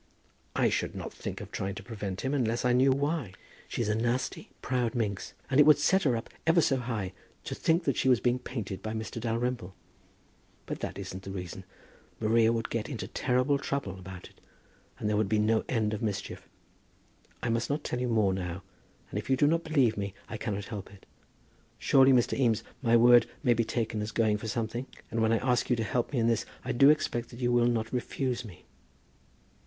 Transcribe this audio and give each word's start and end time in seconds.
"I 0.55 0.69
should 0.69 0.95
not 0.95 1.13
think 1.13 1.41
of 1.41 1.51
trying 1.51 1.75
to 1.75 1.83
prevent 1.83 2.21
him 2.21 2.33
unless 2.33 2.65
I 2.65 2.73
knew 2.73 2.91
why." 2.91 3.33
"She's 3.67 3.87
a 3.87 3.93
nasty 3.93 4.49
proud 4.63 4.95
minx, 4.95 5.35
and 5.47 5.59
it 5.59 5.65
would 5.67 5.77
set 5.77 6.01
her 6.05 6.17
up 6.17 6.27
ever 6.47 6.59
so 6.59 6.77
high, 6.77 7.13
to 7.43 7.53
think 7.53 7.83
that 7.83 7.97
she 7.97 8.09
was 8.09 8.19
being 8.19 8.39
painted 8.39 8.81
by 8.81 8.93
Mr. 8.93 9.19
Dalrymple! 9.21 9.75
But 10.65 10.79
that 10.79 10.97
isn't 10.97 11.21
the 11.21 11.29
reason. 11.29 11.65
Maria 12.19 12.51
would 12.51 12.71
get 12.71 12.89
into 12.89 13.07
terrible 13.07 13.59
trouble 13.59 13.99
about 13.99 14.27
it, 14.27 14.41
and 14.97 15.07
there 15.07 15.15
would 15.15 15.29
be 15.29 15.37
no 15.37 15.63
end 15.69 15.93
of 15.93 16.01
mischief. 16.01 16.49
I 17.43 17.49
must 17.49 17.69
not 17.69 17.83
tell 17.83 18.01
you 18.01 18.07
more 18.07 18.33
now, 18.33 18.63
and 19.11 19.19
if 19.19 19.29
you 19.29 19.37
do 19.37 19.45
not 19.45 19.63
believe 19.63 19.97
me, 19.97 20.15
I 20.27 20.35
cannot 20.35 20.65
help 20.65 20.91
it. 20.91 21.05
Surely, 21.77 22.11
Mr. 22.11 22.35
Eames, 22.35 22.63
my 22.81 22.97
word 22.97 23.29
may 23.43 23.53
be 23.53 23.63
taken 23.63 24.01
as 24.01 24.11
going 24.11 24.39
for 24.39 24.47
something? 24.47 24.87
And 25.11 25.21
when 25.21 25.31
I 25.31 25.37
ask 25.37 25.69
you 25.69 25.75
to 25.75 25.83
help 25.83 26.11
me 26.11 26.17
in 26.17 26.25
this, 26.25 26.43
I 26.65 26.71
do 26.71 26.89
expect 26.89 27.29
that 27.29 27.39
you 27.39 27.51
will 27.51 27.67
not 27.67 27.93
refuse 27.93 28.43
me." 28.43 28.65